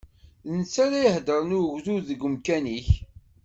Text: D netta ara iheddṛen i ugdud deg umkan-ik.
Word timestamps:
D 0.47 0.49
netta 0.59 0.79
ara 0.85 0.99
iheddṛen 1.07 1.51
i 1.57 1.59
ugdud 1.67 2.03
deg 2.09 2.21
umkan-ik. 2.27 2.89